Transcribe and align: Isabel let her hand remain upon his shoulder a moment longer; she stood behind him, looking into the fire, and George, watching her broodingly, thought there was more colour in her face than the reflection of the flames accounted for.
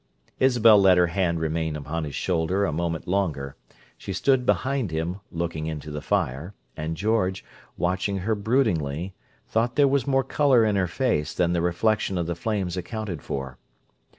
Isabel 0.39 0.81
let 0.81 0.97
her 0.97 1.05
hand 1.05 1.39
remain 1.39 1.75
upon 1.75 2.05
his 2.05 2.15
shoulder 2.15 2.65
a 2.65 2.71
moment 2.71 3.07
longer; 3.07 3.55
she 3.99 4.13
stood 4.13 4.47
behind 4.47 4.89
him, 4.89 5.19
looking 5.31 5.67
into 5.67 5.91
the 5.91 6.01
fire, 6.01 6.55
and 6.75 6.97
George, 6.97 7.45
watching 7.77 8.17
her 8.17 8.33
broodingly, 8.33 9.13
thought 9.47 9.75
there 9.75 9.87
was 9.87 10.07
more 10.07 10.23
colour 10.23 10.65
in 10.65 10.75
her 10.75 10.87
face 10.87 11.35
than 11.35 11.53
the 11.53 11.61
reflection 11.61 12.17
of 12.17 12.25
the 12.25 12.33
flames 12.33 12.75
accounted 12.75 13.21
for. 13.21 13.59